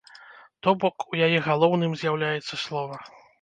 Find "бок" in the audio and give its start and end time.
0.83-1.05